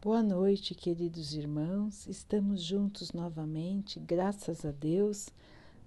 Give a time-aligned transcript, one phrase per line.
[0.00, 2.06] Boa noite, queridos irmãos.
[2.06, 5.28] Estamos juntos novamente, graças a Deus.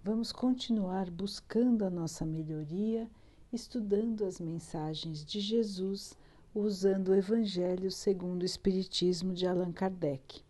[0.04, 3.10] Vamos continuar buscando a nossa melhoria,
[3.54, 6.14] estudando as mensagens de Jesus,
[6.54, 10.42] usando o Evangelho segundo o Espiritismo de Allan Kardec.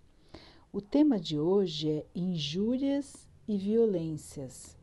[0.73, 4.75] O tema de hoje é injúrias e violências,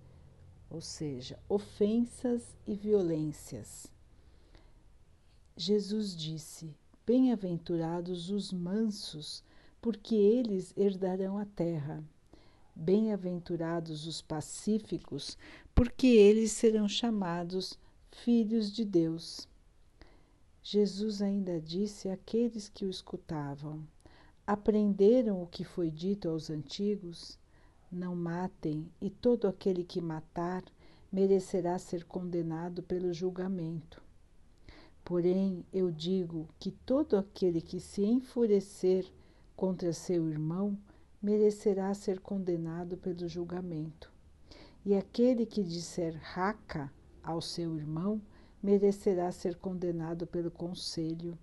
[0.71, 3.89] ou seja, ofensas e violências.
[5.57, 6.78] Jesus disse:
[7.09, 9.43] Bem-aventurados os mansos,
[9.81, 12.05] porque eles herdarão a terra.
[12.77, 15.39] Bem-aventurados os pacíficos,
[15.75, 17.79] porque eles serão chamados
[18.11, 19.49] filhos de Deus.
[20.63, 23.89] Jesus ainda disse àqueles que o escutavam:
[24.47, 27.39] Aprenderam o que foi dito aos antigos?
[27.91, 30.63] Não matem, e todo aquele que matar
[31.11, 34.07] merecerá ser condenado pelo julgamento.
[35.09, 39.11] Porém, eu digo que todo aquele que se enfurecer
[39.57, 40.79] contra seu irmão
[41.23, 44.13] merecerá ser condenado pelo julgamento.
[44.85, 48.21] E aquele que disser raca ao seu irmão
[48.63, 51.39] merecerá ser condenado pelo conselho.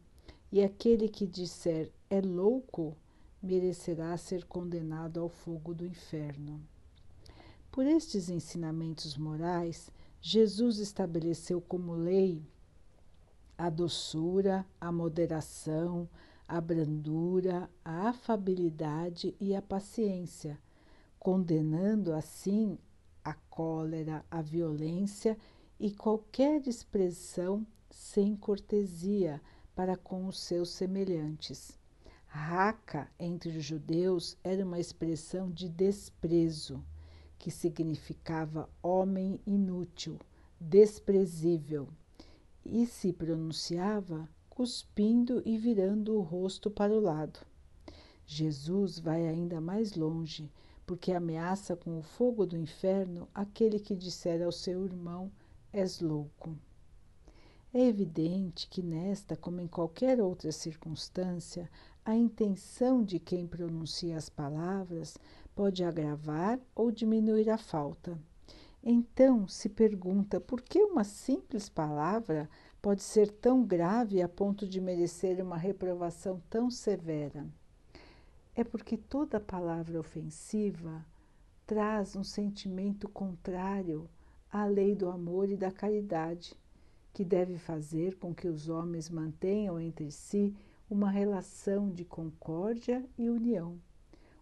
[0.52, 2.96] E aquele que disser é louco
[3.42, 6.62] merecerá ser condenado ao fogo do inferno.
[7.72, 9.90] Por estes ensinamentos morais,
[10.22, 12.46] Jesus estabeleceu como lei
[13.58, 16.10] a doçura, a moderação,
[16.48, 20.60] a brandura, a afabilidade e a paciência,
[21.18, 22.78] condenando assim
[23.24, 25.38] a cólera, a violência
[25.80, 29.42] e qualquer expressão sem cortesia
[29.74, 31.78] para com os seus semelhantes.
[32.28, 36.84] Raca entre os judeus era uma expressão de desprezo,
[37.38, 40.20] que significava homem inútil,
[40.60, 41.88] desprezível
[42.66, 47.40] e se pronunciava cuspindo e virando o rosto para o lado.
[48.26, 50.50] Jesus vai ainda mais longe,
[50.86, 55.32] porque ameaça com o fogo do inferno aquele que disser ao seu irmão:
[55.74, 56.58] És louco.
[57.74, 61.70] É evidente que nesta, como em qualquer outra circunstância,
[62.06, 65.18] a intenção de quem pronuncia as palavras
[65.54, 68.18] pode agravar ou diminuir a falta.
[68.88, 72.48] Então se pergunta por que uma simples palavra
[72.80, 77.48] pode ser tão grave a ponto de merecer uma reprovação tão severa.
[78.54, 81.04] É porque toda palavra ofensiva
[81.66, 84.08] traz um sentimento contrário
[84.52, 86.56] à lei do amor e da caridade,
[87.12, 90.56] que deve fazer com que os homens mantenham entre si
[90.88, 93.80] uma relação de concórdia e união.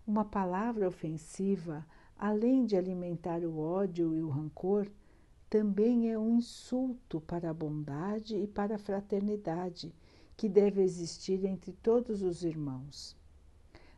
[0.06, 1.86] Uma palavra ofensiva
[2.18, 4.88] além de alimentar o ódio e o rancor,
[5.50, 9.94] também é um insulto para a bondade e para a fraternidade
[10.36, 13.16] que deve existir entre todos os irmãos.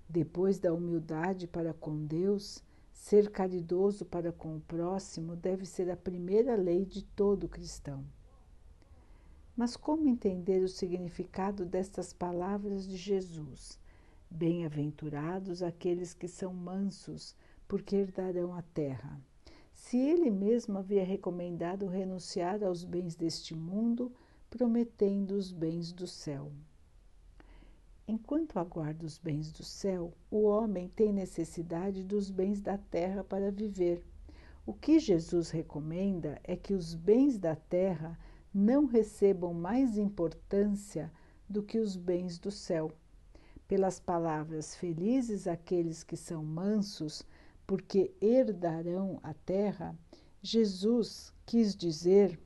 [0.08, 2.62] Depois da humildade para com Deus,
[2.92, 8.04] ser caridoso para com o próximo deve ser a primeira lei de todo cristão.
[9.56, 13.80] Mas como entender o significado destas palavras de Jesus?
[14.30, 17.36] Bem-aventurados aqueles que são mansos,
[17.68, 19.20] porque herdarão a terra.
[19.74, 24.12] Se ele mesmo havia recomendado renunciar aos bens deste mundo,
[24.50, 26.52] prometendo os bens do céu.
[28.08, 33.52] Enquanto aguarda os bens do céu, o homem tem necessidade dos bens da terra para
[33.52, 34.04] viver.
[34.66, 38.18] O que Jesus recomenda é que os bens da terra
[38.54, 41.12] não recebam mais importância
[41.50, 42.92] do que os bens do céu.
[43.68, 47.24] Pelas palavras felizes aqueles que são mansos,
[47.66, 49.98] porque herdarão a terra,
[50.42, 52.40] Jesus quis dizer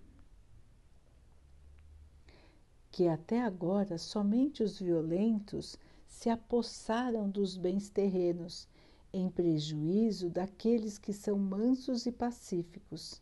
[2.92, 8.68] que até agora somente os violentos se apossaram dos bens terrenos,
[9.12, 13.22] em prejuízo daqueles que são mansos e pacíficos,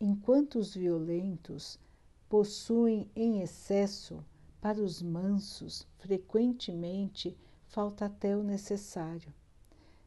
[0.00, 1.78] enquanto os violentos
[2.28, 4.24] possuem em excesso,
[4.60, 7.36] para os mansos, frequentemente
[7.66, 9.34] falta até o necessário.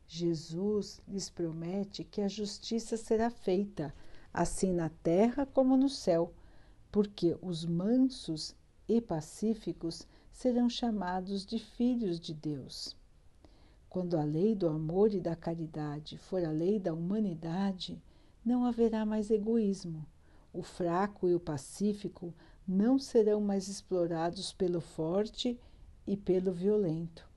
[0.07, 3.93] Jesus lhes promete que a justiça será feita,
[4.33, 6.33] assim na terra como no céu,
[6.91, 8.55] porque os mansos
[8.87, 12.95] e pacíficos serão chamados de filhos de Deus.
[13.89, 18.01] Quando a lei do amor e da caridade for a lei da humanidade,
[18.43, 20.05] não haverá mais egoísmo.
[20.53, 22.33] O fraco e o pacífico
[22.67, 25.59] não serão mais explorados pelo forte
[26.05, 27.27] e pelo violento.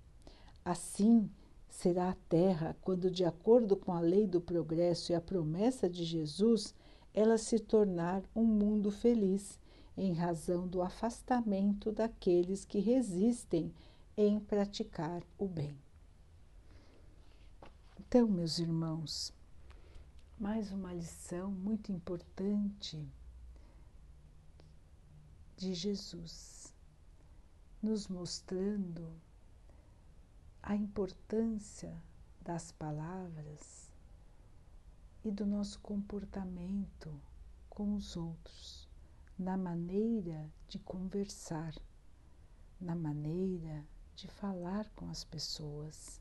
[0.64, 1.30] Assim,
[1.68, 6.04] será a terra quando, de acordo com a lei do progresso e a promessa de
[6.04, 6.74] Jesus,
[7.12, 9.58] ela se tornar um mundo feliz,
[9.96, 13.74] em razão do afastamento daqueles que resistem
[14.16, 15.76] em praticar o bem.
[17.98, 19.34] Então, meus irmãos,
[20.38, 23.04] mais uma lição muito importante
[25.56, 26.72] de Jesus,
[27.82, 29.12] nos mostrando
[30.62, 32.02] a importância
[32.40, 33.92] das palavras
[35.24, 37.20] e do nosso comportamento
[37.68, 38.88] com os outros,
[39.38, 41.74] na maneira de conversar,
[42.80, 43.84] na maneira
[44.14, 46.20] de falar com as pessoas.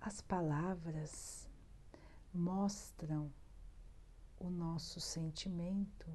[0.00, 1.48] As palavras
[2.32, 3.32] mostram
[4.38, 6.10] o nosso sentimento,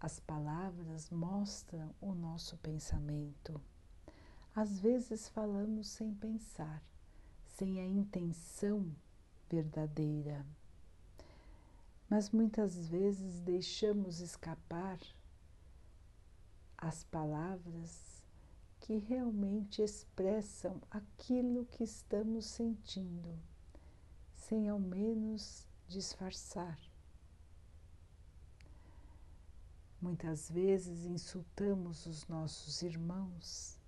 [0.00, 3.60] as palavras mostram o nosso pensamento.
[4.56, 6.80] Às vezes falamos sem pensar,
[7.56, 8.94] sem a intenção
[9.50, 10.46] verdadeira,
[12.08, 15.00] mas muitas vezes deixamos escapar
[16.78, 18.22] as palavras
[18.78, 23.36] que realmente expressam aquilo que estamos sentindo,
[24.36, 26.78] sem ao menos disfarçar.
[30.00, 33.82] Muitas vezes insultamos os nossos irmãos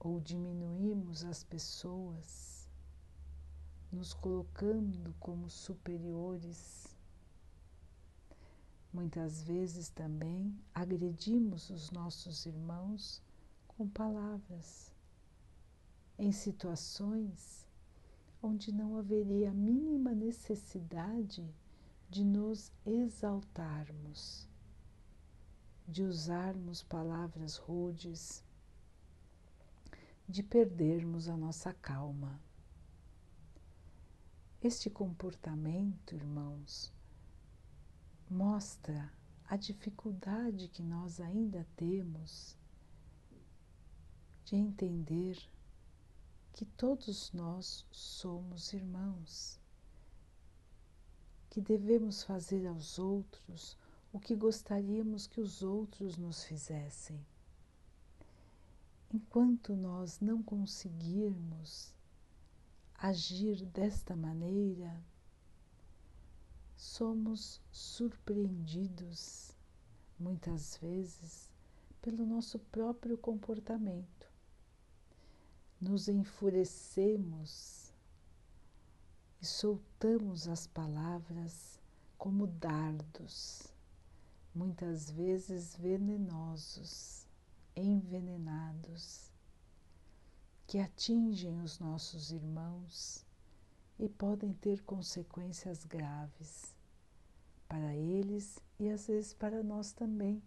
[0.00, 2.66] ou diminuímos as pessoas,
[3.92, 6.96] nos colocando como superiores.
[8.92, 13.22] Muitas vezes também agredimos os nossos irmãos
[13.68, 14.90] com palavras,
[16.18, 17.68] em situações
[18.42, 21.46] onde não haveria a mínima necessidade
[22.08, 24.48] de nos exaltarmos,
[25.86, 28.42] de usarmos palavras rudes,
[30.30, 32.40] de perdermos a nossa calma.
[34.62, 36.92] Este comportamento, irmãos,
[38.30, 39.12] mostra
[39.44, 42.56] a dificuldade que nós ainda temos
[44.44, 45.36] de entender
[46.52, 49.58] que todos nós somos irmãos,
[51.48, 53.76] que devemos fazer aos outros
[54.12, 57.20] o que gostaríamos que os outros nos fizessem.
[59.12, 61.92] Enquanto nós não conseguirmos
[62.94, 65.02] agir desta maneira,
[66.76, 69.50] somos surpreendidos
[70.16, 71.50] muitas vezes
[72.00, 74.30] pelo nosso próprio comportamento.
[75.80, 77.92] Nos enfurecemos
[79.42, 81.80] e soltamos as palavras
[82.16, 83.66] como dardos,
[84.54, 87.26] muitas vezes venenosos,
[87.80, 89.30] envenenados,
[90.66, 93.26] que atingem os nossos irmãos
[93.98, 96.74] e podem ter consequências graves
[97.68, 100.42] para eles e às vezes para nós também.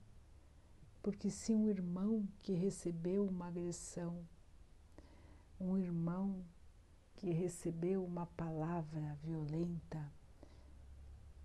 [1.02, 4.26] Porque se um irmão que recebeu uma agressão
[5.64, 6.44] um irmão
[7.16, 10.12] que recebeu uma palavra violenta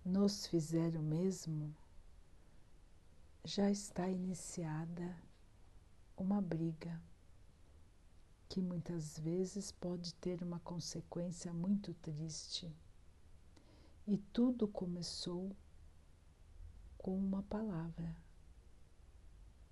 [0.03, 1.73] nos fizer o mesmo,
[3.45, 5.15] já está iniciada
[6.19, 7.01] uma briga
[8.49, 12.69] que muitas vezes pode ter uma consequência muito triste.
[14.05, 15.55] E tudo começou
[16.97, 18.15] com uma palavra,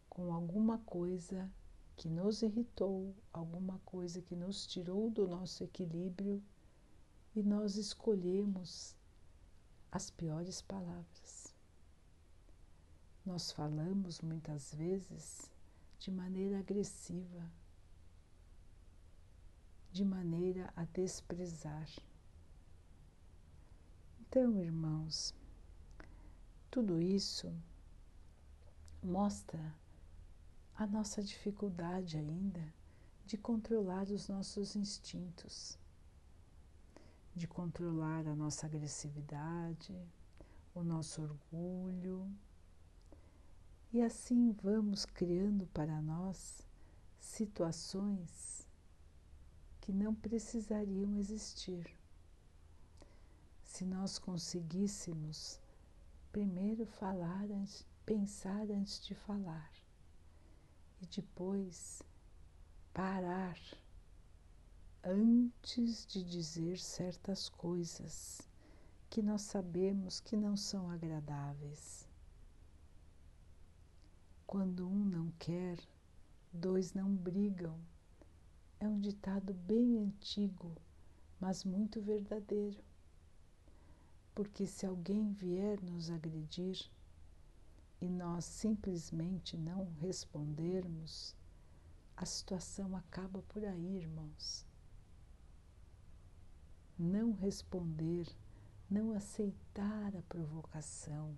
[0.07, 1.51] com alguma coisa
[1.95, 6.41] que nos irritou, alguma coisa que nos tirou do nosso equilíbrio
[7.35, 8.95] e nós escolhemos
[9.91, 11.53] as piores palavras.
[13.25, 15.51] Nós falamos muitas vezes
[15.99, 17.51] de maneira agressiva,
[19.91, 21.89] de maneira a desprezar.
[24.21, 25.33] Então, irmãos,
[26.69, 27.51] tudo isso
[29.01, 29.73] mostra
[30.75, 32.61] a nossa dificuldade ainda
[33.25, 35.77] de controlar os nossos instintos,
[37.35, 39.95] de controlar a nossa agressividade,
[40.73, 42.29] o nosso orgulho.
[43.93, 46.67] E assim vamos criando para nós
[47.19, 48.67] situações
[49.79, 51.89] que não precisariam existir.
[53.63, 55.59] Se nós conseguíssemos
[56.33, 57.47] primeiro falar,
[58.05, 59.71] pensar antes de falar
[61.01, 62.03] e depois
[62.93, 63.57] parar
[65.01, 68.41] antes de dizer certas coisas
[69.09, 72.05] que nós sabemos que não são agradáveis.
[74.47, 75.77] Quando um não quer,
[76.53, 77.77] dois não brigam.
[78.79, 80.71] É um ditado bem antigo,
[81.37, 82.81] mas muito verdadeiro.
[84.33, 86.89] Porque se alguém vier nos agredir,
[87.99, 91.35] e nós simplesmente não respondermos,
[92.15, 94.65] a situação acaba por aí, irmãos.
[96.97, 98.27] Não responder,
[98.89, 101.35] não aceitar a provocação,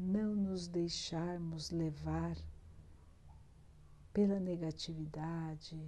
[0.00, 2.34] não nos deixarmos levar
[4.14, 5.78] pela negatividade,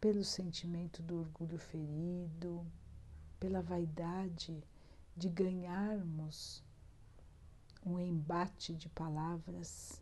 [0.00, 2.64] pelo sentimento do orgulho ferido,
[3.40, 4.62] pela vaidade
[5.16, 6.62] de ganharmos
[7.84, 10.00] um embate de palavras.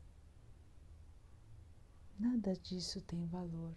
[2.18, 3.75] Nada disso tem valor,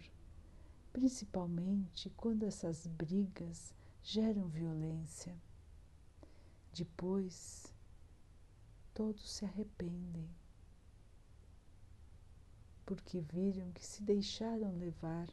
[0.92, 5.34] principalmente quando essas brigas geram violência.
[6.70, 7.72] Depois,
[8.94, 10.28] todos se arrependem
[12.90, 15.28] porque viram que se deixaram levar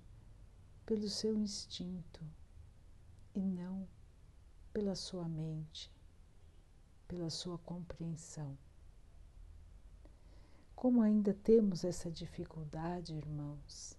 [0.86, 2.24] pelo seu instinto
[3.34, 3.88] e não
[4.72, 5.92] pela sua mente,
[7.08, 8.56] pela sua compreensão.
[10.76, 13.98] Como ainda temos essa dificuldade, irmãos,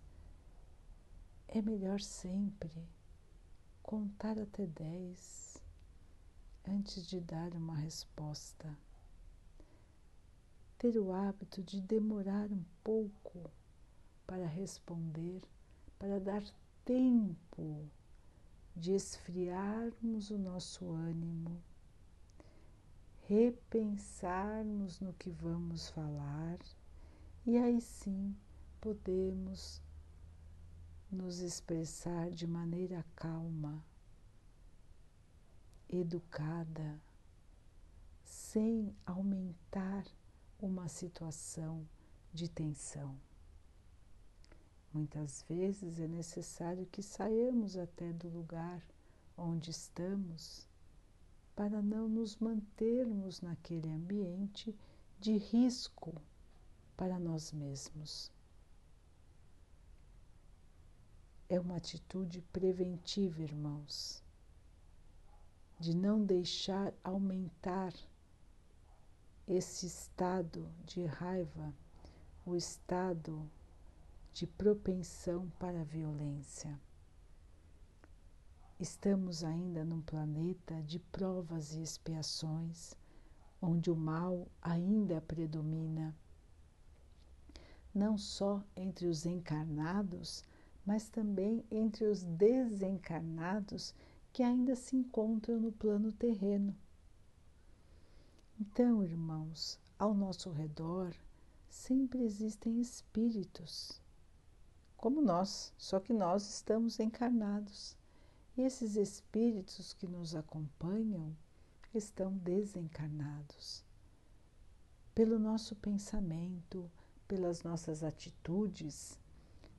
[1.48, 2.88] é melhor sempre
[3.82, 5.60] contar até dez
[6.64, 8.78] antes de dar uma resposta
[10.78, 13.50] ter o hábito de demorar um pouco
[14.26, 15.42] para responder,
[15.98, 16.42] para dar
[16.84, 17.84] tempo
[18.76, 21.60] de esfriarmos o nosso ânimo,
[23.26, 26.58] repensarmos no que vamos falar
[27.44, 28.36] e aí sim
[28.80, 29.82] podemos
[31.10, 33.84] nos expressar de maneira calma,
[35.88, 37.00] educada,
[38.22, 40.04] sem aumentar
[40.60, 41.86] uma situação
[42.32, 43.16] de tensão.
[44.92, 48.82] Muitas vezes é necessário que saiamos até do lugar
[49.36, 50.66] onde estamos
[51.54, 54.74] para não nos mantermos naquele ambiente
[55.20, 56.14] de risco
[56.96, 58.30] para nós mesmos.
[61.48, 64.22] É uma atitude preventiva, irmãos,
[65.78, 67.92] de não deixar aumentar
[69.48, 71.74] esse estado de raiva,
[72.44, 73.50] o estado
[74.34, 76.78] de propensão para a violência.
[78.78, 82.92] Estamos ainda num planeta de provas e expiações,
[83.60, 86.14] onde o mal ainda predomina,
[87.94, 90.44] não só entre os encarnados,
[90.84, 93.94] mas também entre os desencarnados
[94.30, 96.76] que ainda se encontram no plano terreno.
[98.80, 101.12] Então, irmãos, ao nosso redor
[101.68, 104.00] sempre existem espíritos,
[104.96, 107.96] como nós, só que nós estamos encarnados.
[108.56, 111.36] E esses espíritos que nos acompanham
[111.92, 113.84] estão desencarnados.
[115.12, 116.88] Pelo nosso pensamento,
[117.26, 119.18] pelas nossas atitudes,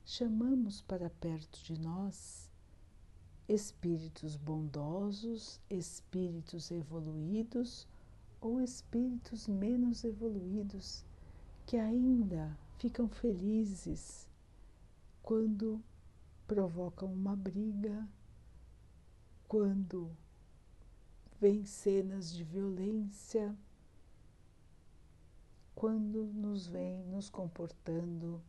[0.04, 2.50] chamamos para perto de nós
[3.48, 7.88] espíritos bondosos, espíritos evoluídos
[8.40, 11.04] ou espíritos menos evoluídos
[11.66, 14.26] que ainda ficam felizes
[15.22, 15.82] quando
[16.46, 18.08] provocam uma briga,
[19.46, 20.10] quando
[21.40, 23.54] vêm cenas de violência,
[25.74, 28.42] quando nos vêm nos comportando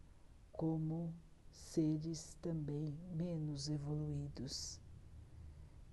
[0.52, 1.14] como
[1.52, 4.80] seres também menos evoluídos.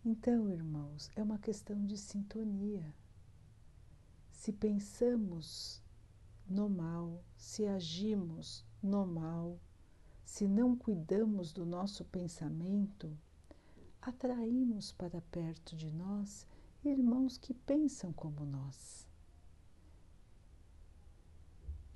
[0.05, 2.83] Então, irmãos, é uma questão de sintonia.
[4.39, 5.83] Se pensamos
[6.49, 9.59] no mal, se agimos no mal,
[10.25, 13.19] se não cuidamos do nosso pensamento,
[14.01, 16.47] atraímos para perto de nós
[16.85, 19.09] irmãos que pensam como nós.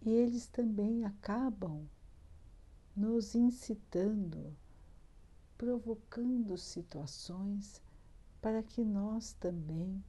[0.00, 1.88] E eles também acabam
[2.94, 4.52] nos incitando,
[5.56, 7.80] provocando situações
[8.40, 10.02] para que nós também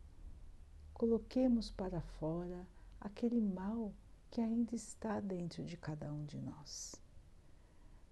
[1.04, 2.66] coloquemos para fora
[3.02, 3.94] aquele mal
[4.32, 6.96] que ainda está dentro de cada um de nós.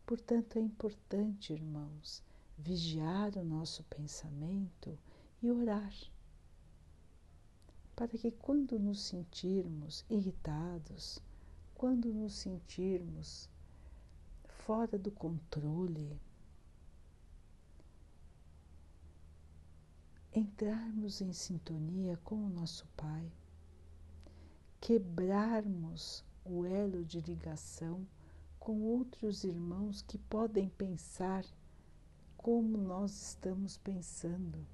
[0.06, 2.22] Portanto, é importante, irmãos,
[2.58, 5.00] vigiar o nosso pensamento
[5.42, 5.94] e orar,
[7.96, 11.18] para que quando nos sentirmos irritados,
[11.74, 13.50] quando nos sentirmos
[14.66, 16.20] fora do controle,
[20.34, 23.32] entrarmos em sintonia com o nosso Pai,
[24.80, 28.08] quebrarmos o elo de ligação
[28.60, 31.44] com outros irmãos que podem pensar
[32.38, 34.66] como nós estamos pensando,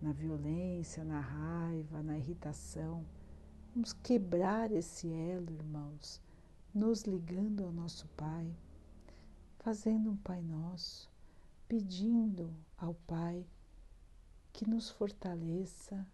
[0.00, 3.04] na violência, na raiva, na irritação.
[3.74, 6.20] Vamos quebrar esse elo, irmãos,
[6.74, 8.54] nos ligando ao nosso Pai.
[9.60, 11.10] fazendo um Pai Nosso,
[11.66, 13.46] pedindo ao Pai
[14.54, 16.06] que nos fortaleça,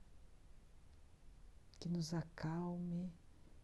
[1.78, 3.12] que nos acalme,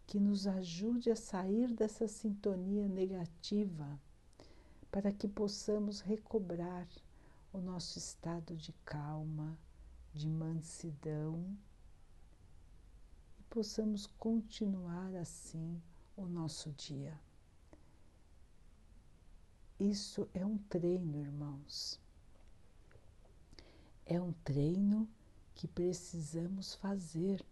[0.07, 3.99] que nos ajude a sair dessa sintonia negativa,
[4.93, 6.87] para que possamos recobrar
[7.55, 9.59] o nosso estado de calma,
[10.13, 11.57] de mansidão
[13.39, 15.83] e possamos continuar assim
[16.15, 17.19] o nosso dia.
[19.81, 21.99] Isso é um treino, irmãos.
[24.09, 25.09] É um treino
[25.53, 27.45] que precisamos fazer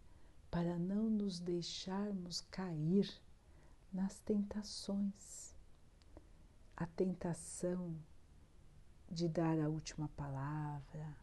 [0.52, 3.12] para não nos deixarmos cair
[3.92, 5.52] nas tentações.
[6.76, 7.96] A tentação
[9.10, 11.16] de dar a última palavra,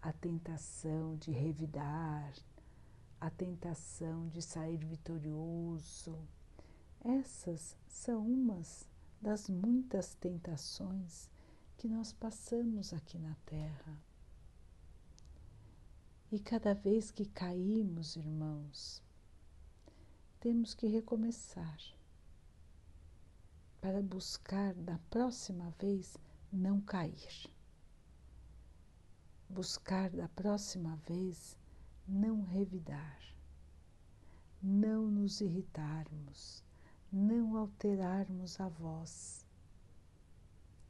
[0.00, 2.32] a tentação de revidar,
[3.20, 6.16] a tentação de sair vitorioso.
[7.00, 8.86] Essas são umas
[9.20, 11.28] das muitas tentações
[11.76, 14.05] que nós passamos aqui na Terra.
[16.36, 19.02] E cada vez que caímos, irmãos,
[20.38, 21.78] temos que recomeçar
[23.80, 26.14] para buscar da próxima vez
[26.52, 27.50] não cair.
[29.48, 31.56] Buscar da próxima vez
[32.06, 33.18] não revidar,
[34.62, 36.62] não nos irritarmos,
[37.10, 39.46] não alterarmos a voz,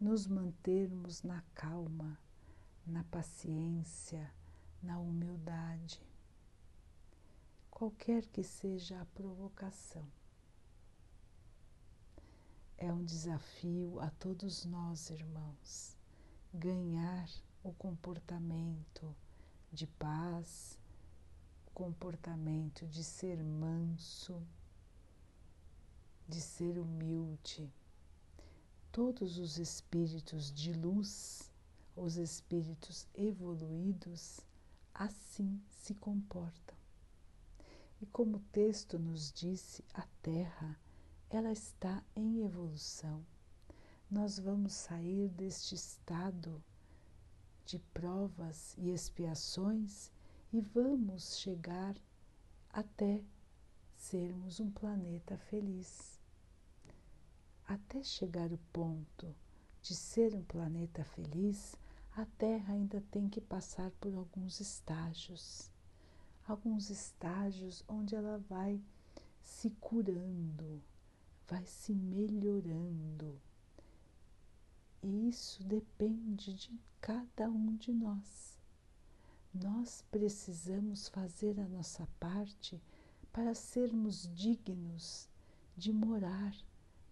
[0.01, 2.19] nos mantermos na calma,
[2.85, 4.29] na paciência,
[4.87, 6.01] na humildade,
[7.71, 10.07] qualquer que seja a provocação.
[12.79, 15.97] É um desafio a todos nós, irmãos,
[16.55, 17.29] ganhar
[17.63, 19.15] o comportamento
[19.73, 20.79] de paz,
[21.75, 24.43] comportamento de ser manso
[26.29, 27.73] de ser humilde.
[28.91, 31.53] Todos os espíritos de luz,
[31.95, 34.41] os espíritos evoluídos,
[34.99, 36.77] assim se comportam.
[38.01, 40.79] E como o texto nos disse, a Terra,
[41.31, 43.25] ela está em evolução.
[44.11, 46.63] Nós vamos sair deste estado
[47.65, 50.11] de provas e expiações
[50.53, 51.97] e vamos chegar
[52.71, 53.23] até
[53.97, 56.17] sermos um planeta feliz
[57.67, 59.35] até chegar o ponto
[59.83, 61.75] de ser um planeta feliz,
[62.17, 65.71] a Terra ainda tem que passar por alguns estágios.
[66.49, 68.81] Alguns estágios onde ela vai
[69.43, 70.83] se curando,
[71.47, 73.39] vai se melhorando.
[75.03, 78.59] E isso depende de cada um de nós.
[79.53, 82.81] Nós precisamos fazer a nossa parte
[83.31, 85.29] para sermos dignos
[85.77, 86.57] de morar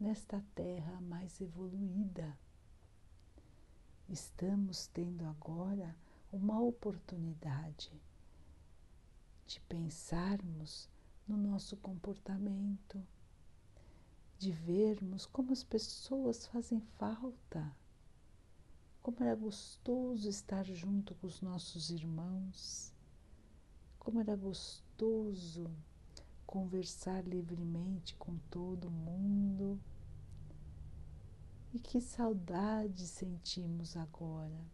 [0.01, 2.35] nesta terra mais evoluída.
[4.09, 5.97] Estamos tendo agora
[6.31, 7.91] uma oportunidade
[9.47, 10.89] de pensarmos
[11.27, 13.03] no nosso comportamento,
[14.39, 17.75] de vermos como as pessoas fazem falta,
[19.03, 22.93] como era gostoso estar junto com os nossos irmãos,
[23.99, 25.71] como era gostoso
[26.47, 29.81] conversar livremente com todo mundo.
[31.75, 34.65] E que saudade sentimos agora.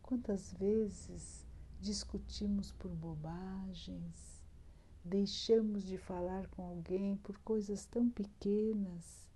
[0.00, 1.44] Quantas vezes
[1.80, 4.44] discutimos por bobagens,
[5.04, 9.28] deixamos de falar com alguém por coisas tão pequenas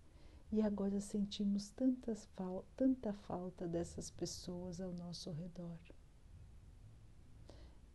[0.53, 2.29] e agora sentimos tantas,
[2.77, 5.81] tanta falta dessas pessoas ao nosso redor.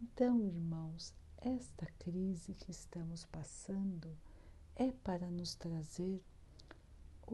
[0.01, 4.13] Então, irmãos, esta crise que estamos passando
[4.75, 6.21] é para nos trazer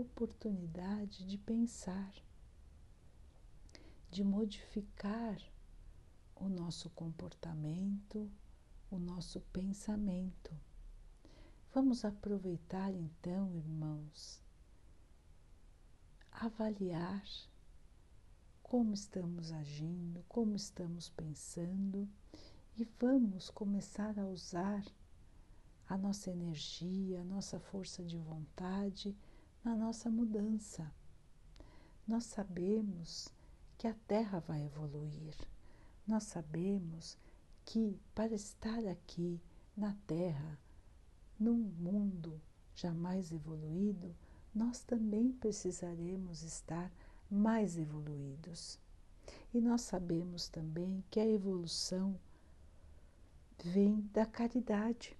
[0.02, 2.14] oportunidade de pensar,
[4.10, 5.38] de modificar
[6.36, 8.30] o nosso comportamento,
[8.90, 10.52] o nosso pensamento.
[11.74, 14.42] Vamos aproveitar então, irmãos,
[16.32, 17.24] avaliar
[18.62, 22.10] como estamos agindo, como estamos pensando
[22.76, 24.84] e vamos começar a usar
[25.88, 29.16] a nossa energia, a nossa força de vontade
[29.64, 30.94] na nossa mudança.
[32.08, 33.30] Nós sabemos
[33.78, 35.36] que a Terra vai evoluir.
[36.06, 37.18] Nós sabemos
[37.64, 39.42] que para estar aqui
[39.76, 40.60] na Terra,
[41.40, 42.42] num mundo
[42.76, 44.14] jamais evoluído,
[44.54, 46.92] nós também precisaremos estar
[47.30, 48.78] mais evoluídos.
[49.54, 52.20] E nós sabemos também que a evolução
[53.64, 55.18] vem da caridade.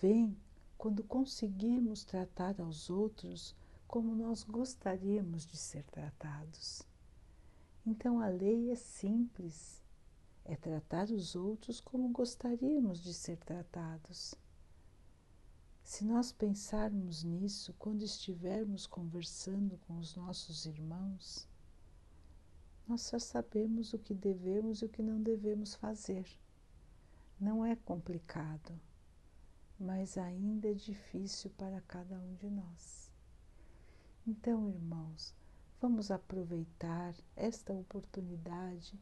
[0.00, 0.36] Vem
[0.82, 3.54] quando conseguimos tratar aos outros
[3.86, 6.82] como nós gostaríamos de ser tratados.
[7.86, 9.80] Então a lei é simples,
[10.44, 14.34] é tratar os outros como gostaríamos de ser tratados.
[15.84, 21.48] Se nós pensarmos nisso quando estivermos conversando com os nossos irmãos,
[22.88, 26.26] nós já sabemos o que devemos e o que não devemos fazer.
[27.38, 28.76] Não é complicado,
[29.82, 33.10] mas ainda é difícil para cada um de nós.
[34.24, 35.34] Então, irmãos,
[35.80, 38.96] vamos aproveitar esta oportunidade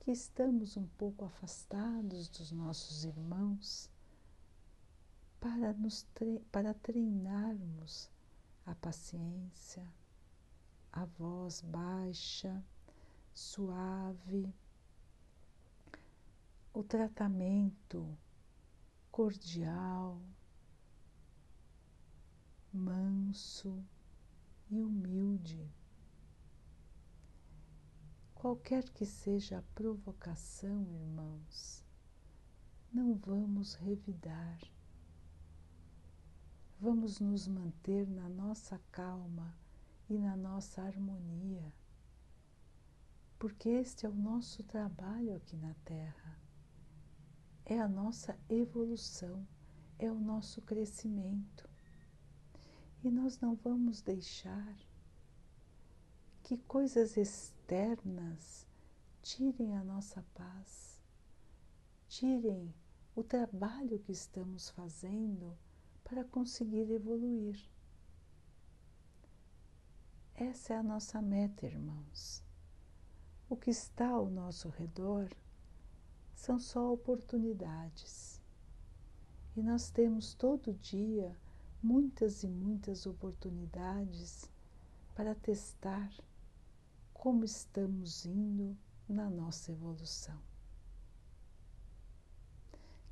[0.00, 3.88] que estamos um pouco afastados dos nossos irmãos
[5.40, 8.10] para, nos tre para treinarmos
[8.66, 9.86] a paciência,
[10.92, 12.62] a voz baixa,
[13.32, 14.54] suave,
[16.74, 18.06] o tratamento
[19.12, 20.20] cordial,
[22.72, 23.84] manso
[24.68, 25.70] e humilde.
[28.34, 31.84] Qualquer que seja a provocação, irmãos,
[32.92, 34.58] não vamos revidar.
[36.80, 39.56] Vamos nos manter na nossa calma
[40.10, 41.72] e na nossa harmonia
[43.42, 46.38] porque este é o nosso trabalho aqui na Terra,
[47.72, 49.48] é a nossa evolução,
[49.98, 51.68] é o nosso crescimento.
[53.02, 54.76] E nós não vamos deixar
[56.42, 58.66] que coisas externas
[59.22, 61.00] tirem a nossa paz,
[62.08, 62.74] tirem
[63.16, 65.56] o trabalho que estamos fazendo
[66.04, 67.58] para conseguir evoluir.
[70.34, 72.44] Essa é a nossa meta, irmãos.
[73.48, 75.30] O que está ao nosso redor
[76.42, 78.42] são só oportunidades.
[79.56, 81.36] E nós temos todo dia
[81.80, 84.50] muitas e muitas oportunidades
[85.14, 86.12] para testar
[87.14, 88.76] como estamos indo
[89.08, 90.36] na nossa evolução.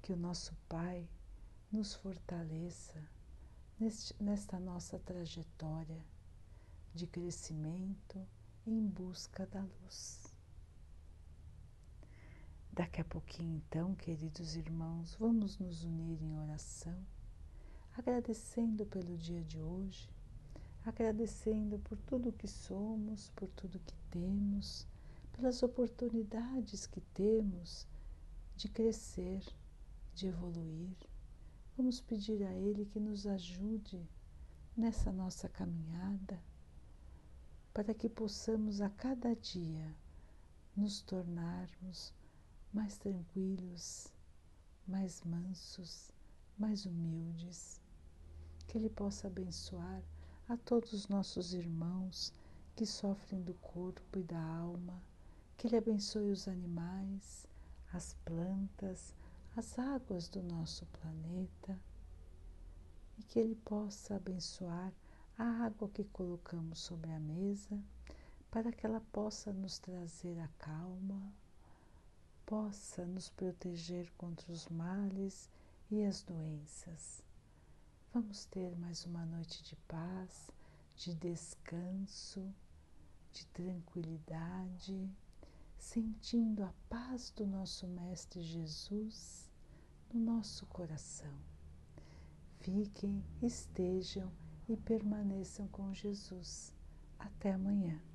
[0.03, 1.09] Que o nosso Pai
[1.71, 3.01] nos fortaleça
[3.79, 6.05] neste, nesta nossa trajetória
[6.93, 8.27] de crescimento
[8.66, 10.30] em busca da luz.
[12.81, 16.97] Daqui a pouquinho, então, queridos irmãos, vamos nos unir em oração,
[17.95, 20.09] agradecendo pelo dia de hoje,
[20.83, 24.87] agradecendo por tudo que somos, por tudo que temos,
[25.31, 27.87] pelas oportunidades que temos
[28.57, 29.45] de crescer,
[30.14, 30.97] de evoluir.
[31.77, 34.09] Vamos pedir a Ele que nos ajude
[34.75, 36.43] nessa nossa caminhada,
[37.75, 39.95] para que possamos a cada dia
[40.75, 42.19] nos tornarmos
[42.72, 44.12] mais tranquilos,
[44.87, 46.12] mais mansos,
[46.59, 47.80] mais humildes.
[48.66, 50.02] Que Ele possa abençoar
[50.48, 52.33] a todos os nossos irmãos
[52.76, 55.02] que sofrem do corpo e da alma.
[55.56, 57.46] Que Ele abençoe os animais,
[57.92, 59.14] as plantas,
[59.56, 61.78] as águas do nosso planeta
[63.18, 64.92] e que Ele possa abençoar
[65.37, 67.83] a água que colocamos sobre a mesa
[68.50, 71.33] para que ela possa nos trazer a calma,
[72.50, 75.48] possa nos proteger contra os males
[75.88, 77.22] e as doenças.
[78.12, 80.50] Vamos ter mais uma noite de paz,
[80.96, 82.52] de descanso,
[83.32, 85.08] de tranquilidade,
[85.78, 89.48] sentindo a paz do nosso Mestre Jesus
[90.12, 91.32] no nosso coração.
[92.58, 94.28] Fiquem, estejam
[94.68, 96.74] e permaneçam com Jesus.
[97.16, 98.10] Até amanhã.